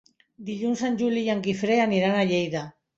[0.47, 2.69] Dilluns en Juli i en Guifré aniran a Lleida.